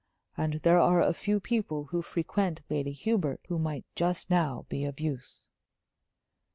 [0.35, 4.83] And there are a few people who frequent Lady Hubert, who might just now be
[4.83, 5.45] of use."